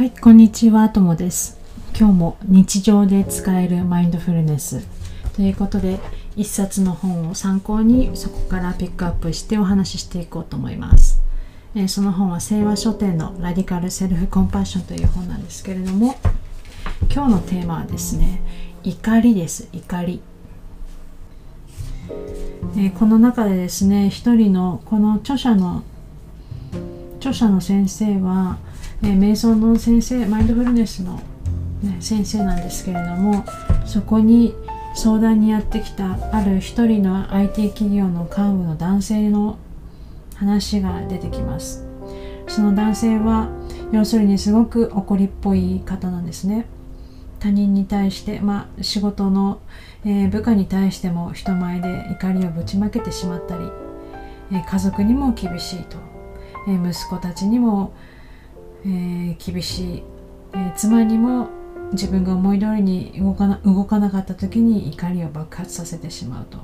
[0.00, 1.58] はい、こんにちは、ともです。
[1.94, 4.86] 今日も日常で使えるマインドフルネス
[5.36, 6.00] ということで、
[6.36, 11.20] 一冊の本を参考にそこからピックアップしてお話ししていこうと思います。
[11.74, 16.16] えーその本は清和書店のラディカルセルフコンパッションという本なんですけれども、
[17.14, 18.40] 今日のテーマはですね、
[18.82, 20.22] 怒りです、怒り。
[22.74, 25.82] えーこの中でですね、一人のこの著者の
[27.18, 28.56] 著者の先生は、
[29.02, 31.20] えー瞑想の先生マインドフルネスの、
[31.82, 33.44] ね、先生なんですけれども
[33.86, 34.54] そこに
[34.94, 39.58] 相談にやってきたある一人の IT 企業の幹部の男性の
[40.34, 41.86] 話が出てきます。
[42.48, 43.48] その男性は
[43.92, 46.66] 要するにすごく怒りっぽい方なんですね。
[47.38, 49.60] 他人に対して、まあ、仕事の、
[50.04, 53.64] えー部下に対しても人前で怒りをぶちまけてしまったり、
[54.52, 55.96] えー家族にも厳しいと、
[56.68, 57.92] えー息子たちにも、
[58.84, 60.02] えー厳しい、
[60.54, 61.48] えー妻にも
[61.92, 66.58] 自分が思い通りに動かな動かなかった時に怒りを爆発させてしまうと。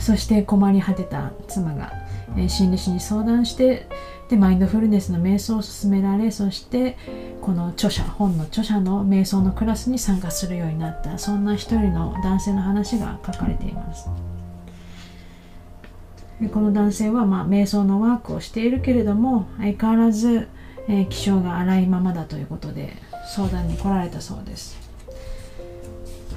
[0.00, 1.92] そして困り果てた妻が、
[2.36, 3.88] えー心理師に相談して
[4.28, 6.96] でマインドフルネスの瞑想を勧められそして
[7.42, 11.18] この著者本の著者の瞑想のクラスに参加するようになった。
[11.18, 14.08] そんな一人の男性の話が書かれています。
[16.40, 20.48] でこの男性は、まあ、瞑想のワークをしているけれども相変わらず、
[20.88, 22.96] えー気性が荒いままだということで
[23.34, 24.76] 相談に来られたそうです、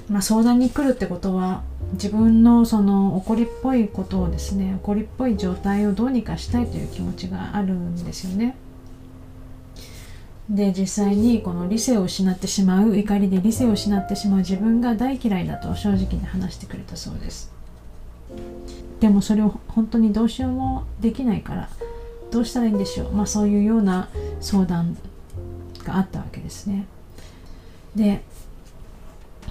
[0.09, 8.55] まあ、相談に来るってことは自分のその怒りっぽいことをですね怒りっぽい状態をどうにかしたいという気持ちがあるんですよね。
[10.49, 17.56] で実際にこの理性を失ってしまう怒りで理性を失ってしまう自分が大嫌いだと正直に話してくれたそうです。
[18.99, 21.69] でもそれを本当にどうしようもできないから
[22.31, 23.11] どうしたらいいんでしょう。
[23.11, 24.09] まあそういうような
[24.41, 24.97] 相談
[25.83, 26.85] があったわけですね。
[27.95, 28.21] で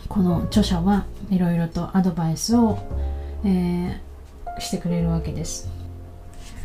[0.08, 2.78] この著者はいろいろとアドバイスを、
[3.44, 4.06] えー
[4.58, 5.68] してくれるわけです。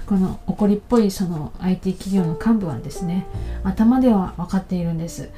[0.05, 3.25] この怒りっぽいその IT 企業の幹部はですね
[3.63, 5.29] 頭では分かっているんです、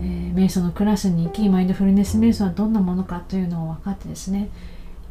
[0.00, 4.48] えー瞑想のクラスに行きマインドフルネス瞑想はどんなものかというのを分かってですね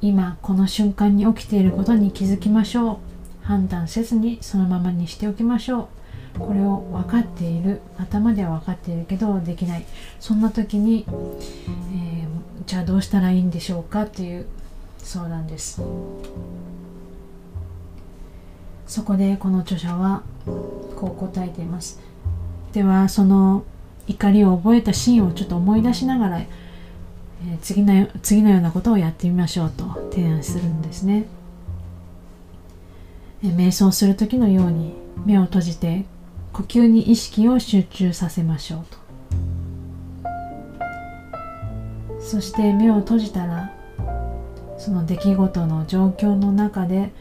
[0.01, 2.97] 今この瞬間に起きていることに気づきましょう。
[3.43, 5.89] 判断せずにそのままにしておきましょ
[6.35, 6.39] う。
[6.39, 7.81] これを分かっている。
[7.97, 9.85] 頭では分かっているけどできない。
[10.19, 12.27] そんな時に、えー
[12.67, 14.45] じゃあどうしたらいいんでしょうかという
[14.97, 15.81] 相談です。
[18.85, 22.01] そこでこの著者はこう答えています。
[22.73, 23.63] ではその
[24.05, 26.41] 怒りを覚えたシーンをちょっと思い出しながら、
[27.41, 31.25] えー次の次のようなことをやってみましょうと提案するんですね。
[33.43, 34.93] えー瞑想する時のように
[35.25, 36.05] 目を閉じて
[36.53, 38.97] 呼吸に意識を集中させましょうと。
[42.19, 43.73] そして目を閉じたら
[44.77, 47.11] その出来事の状況の中で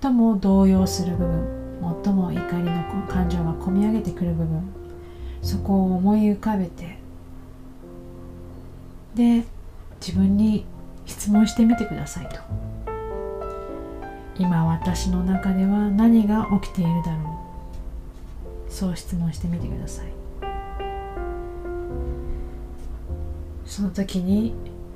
[0.00, 1.60] 最も動揺する部分
[2.04, 4.72] 最も怒りの感情がこみ上げてくる部分
[5.42, 6.99] そこを思い浮かべて
[9.14, 9.44] で
[10.00, 10.64] 自分に
[11.06, 12.36] 質問してみてくださいと。
[14.38, 17.40] 今私の中では何が起きているだろ
[18.68, 18.72] う。
[18.72, 20.06] そう質問してみてください。
[23.66, 24.54] その時に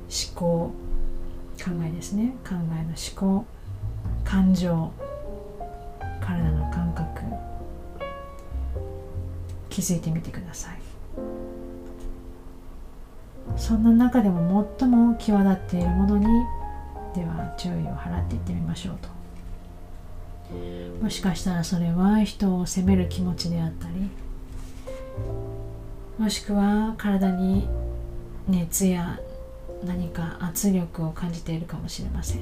[0.09, 0.71] 思考。
[1.57, 2.35] 考えですね。
[2.43, 3.45] 考えの思考。
[4.23, 4.91] 感情。
[6.21, 7.21] 体の感覚。
[9.69, 10.84] 気づいてみてください。
[13.57, 16.25] そんな中でも最も際立っているものに
[17.15, 19.15] では注意を払っていってみましょうと。
[21.01, 24.09] もしかしたらそれは人を責める気持ちであったり
[26.19, 27.67] もしくは体に
[28.47, 29.19] 熱や
[29.83, 32.41] 何か圧力を感じているかもしれません。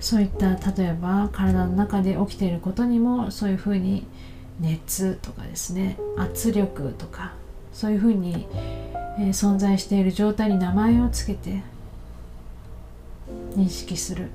[0.00, 4.06] そういった例えば体の中で起きていることにもそういうふうに
[4.60, 7.32] 熱とかですね圧力とか
[7.76, 8.46] そういうふうに、
[9.18, 11.62] えー存在している状態に名前をつけて
[13.54, 14.30] 認識する。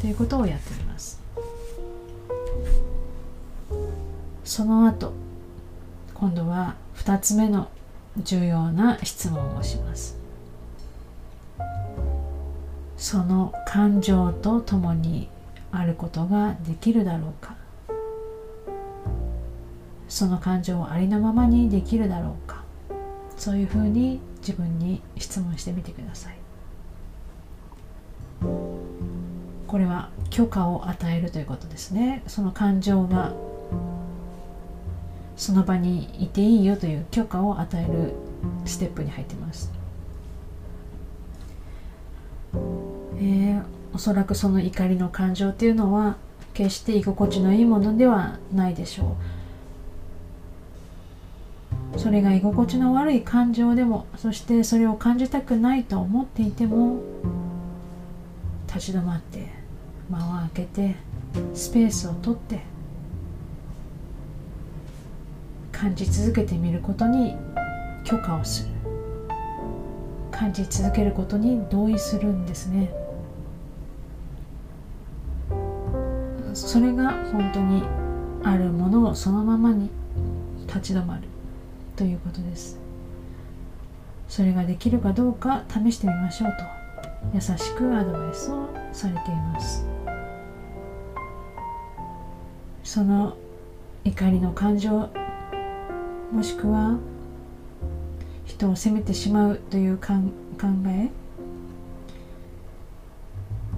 [0.00, 1.22] ということをやっております。
[4.44, 5.12] その後
[6.14, 7.68] 今度は2つ目の
[8.16, 10.18] 重要な質問をします。
[12.96, 15.28] その感情とともに
[15.70, 17.63] あることができるだろうか。
[20.08, 22.62] その感情をありのままにできるだろうか。
[23.36, 26.36] そういうふうに自分に質問してみてください。
[29.66, 32.22] これは許可を与えるということですね。
[32.26, 33.32] その感情が
[35.36, 38.12] その場にいていいよという許可を与える
[38.64, 39.72] ステップに入ってます、
[43.18, 43.62] えー、
[43.92, 46.16] おそらくその怒りの感情っていうのは
[46.52, 49.06] 決して居心地のいいものではないでしょう。
[51.96, 57.00] それが居心地の悪い感情でもそしてそれを感じたくないと思っていても
[58.66, 59.48] 立ち止まって
[60.10, 60.96] 間を空けて
[61.54, 62.60] スペースをとって
[65.72, 67.36] 感じ続けてみることに
[68.04, 68.74] 許可をする。
[70.34, 72.90] 感じ続けることに同意するんですね。
[76.52, 77.84] それが本当に
[78.42, 79.90] あるものをそのままに
[80.66, 81.33] 立ち止まる。
[81.96, 82.78] ということです。
[84.28, 86.64] それができるかどうか試してみましょうと。
[87.34, 89.86] 優しくアドバイスをされています。
[92.82, 93.36] その
[94.04, 95.08] 怒りの感情
[96.30, 96.98] もしくは
[98.44, 100.14] 人を責めてしまうという考
[100.86, 101.08] え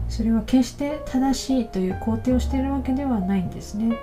[0.09, 3.97] それは決して正しいという肯定をしているわけではないんですね。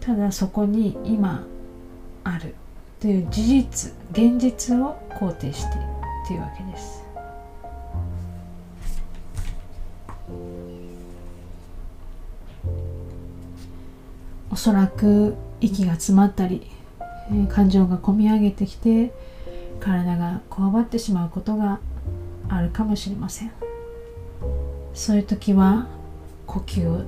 [0.00, 1.44] ただそこに今
[2.24, 2.54] ある。
[3.00, 5.86] という事実現実を肯定している
[6.26, 7.04] というわけです。
[14.50, 16.66] おそらく息が詰まったり、
[17.50, 19.12] 感情がこみ上げてきて
[19.80, 21.80] 体がこわばってしまうことが
[22.48, 23.52] あるかもしれません。
[24.94, 25.86] そういう時は
[26.46, 27.02] 呼吸を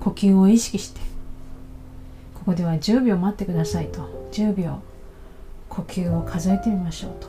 [0.00, 1.00] 呼吸を意識して
[2.42, 4.28] ここでは10秒待ってくださいと。
[4.32, 4.80] 10秒。
[5.68, 7.28] 呼吸を数えてみましょうと。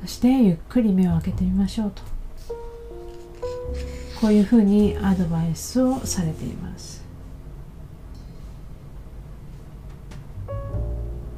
[0.00, 2.02] そしてゆっくり目を開けてみましょうと。
[4.20, 7.04] こういうふうにアドバイスをされています。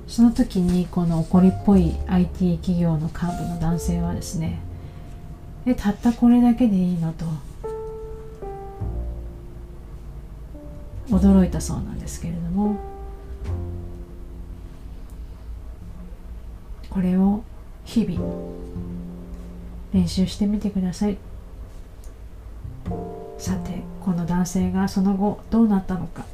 [0.08, 4.60] その時にこの怒りっぽい IT 企業の幹部の男性はですね
[5.66, 7.12] えたったこれだけでいいの？
[7.12, 7.26] と。
[11.10, 12.76] 驚いたそうなんですけれども
[16.88, 17.42] これを
[17.84, 18.20] 日々
[19.92, 21.16] 練習してみてください。
[23.38, 26.24] さてこの男性がその後どうなったのか。